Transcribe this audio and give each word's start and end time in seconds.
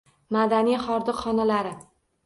Madaniy 0.37 0.79
hordiq 0.87 1.21
xonalari 1.27 1.79